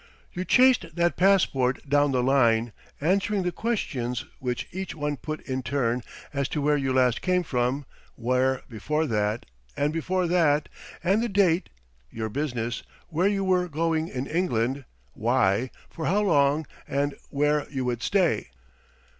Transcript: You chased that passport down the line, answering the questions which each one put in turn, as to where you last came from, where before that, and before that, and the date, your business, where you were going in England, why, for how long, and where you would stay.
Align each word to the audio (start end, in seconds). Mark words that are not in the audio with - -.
You 0.33 0.45
chased 0.45 0.95
that 0.95 1.15
passport 1.15 1.87
down 1.87 2.11
the 2.11 2.23
line, 2.23 2.73
answering 2.99 3.43
the 3.43 3.51
questions 3.51 4.25
which 4.39 4.67
each 4.71 4.95
one 4.95 5.15
put 5.15 5.41
in 5.41 5.61
turn, 5.61 6.01
as 6.33 6.47
to 6.49 6.59
where 6.59 6.75
you 6.75 6.91
last 6.91 7.21
came 7.21 7.43
from, 7.43 7.85
where 8.15 8.63
before 8.67 9.05
that, 9.05 9.45
and 9.77 9.93
before 9.93 10.25
that, 10.25 10.69
and 11.03 11.21
the 11.21 11.29
date, 11.29 11.69
your 12.09 12.29
business, 12.29 12.81
where 13.09 13.27
you 13.27 13.43
were 13.43 13.69
going 13.69 14.07
in 14.07 14.25
England, 14.25 14.85
why, 15.13 15.69
for 15.87 16.07
how 16.07 16.21
long, 16.21 16.65
and 16.87 17.15
where 17.29 17.69
you 17.69 17.85
would 17.85 18.01
stay. 18.01 18.49